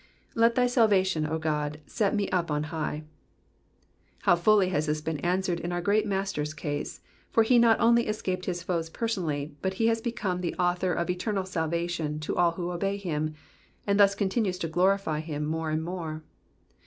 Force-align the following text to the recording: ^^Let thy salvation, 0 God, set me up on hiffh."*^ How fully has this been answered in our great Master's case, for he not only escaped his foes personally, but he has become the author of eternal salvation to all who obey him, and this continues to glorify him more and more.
^^Let 0.35 0.55
thy 0.55 0.65
salvation, 0.65 1.25
0 1.25 1.37
God, 1.37 1.79
set 1.85 2.15
me 2.15 2.27
up 2.31 2.49
on 2.49 2.63
hiffh."*^ 2.63 3.03
How 4.23 4.35
fully 4.35 4.69
has 4.69 4.87
this 4.87 4.99
been 4.99 5.19
answered 5.19 5.59
in 5.59 5.71
our 5.71 5.79
great 5.79 6.07
Master's 6.07 6.55
case, 6.55 7.01
for 7.29 7.43
he 7.43 7.59
not 7.59 7.79
only 7.79 8.07
escaped 8.07 8.45
his 8.45 8.63
foes 8.63 8.89
personally, 8.89 9.55
but 9.61 9.75
he 9.75 9.85
has 9.89 10.01
become 10.01 10.41
the 10.41 10.55
author 10.55 10.91
of 10.91 11.11
eternal 11.11 11.45
salvation 11.45 12.19
to 12.21 12.35
all 12.35 12.53
who 12.53 12.71
obey 12.71 12.97
him, 12.97 13.35
and 13.85 13.99
this 13.99 14.15
continues 14.15 14.57
to 14.57 14.67
glorify 14.67 15.19
him 15.19 15.45
more 15.45 15.69
and 15.69 15.83
more. 15.83 16.23